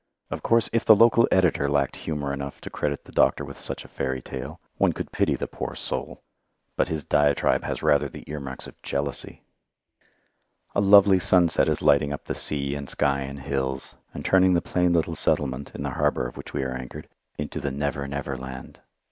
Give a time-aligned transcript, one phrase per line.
[0.31, 3.85] Of course, if the local editor lacked humour enough to credit the doctor with such
[3.85, 6.23] a fairy tale, one could pity the poor soul,
[6.75, 9.43] but his diatribe has rather the earmarks of jealousy.
[10.73, 12.73] [Illustration: THE BEAR BIT HIS LEG OFF] A lovely sunset is lighting up the sea
[12.73, 16.51] and sky and hills, and turning the plain little settlement, in the harbour of which
[16.51, 17.07] we are anchored,
[17.37, 18.79] into the Never, Never Land.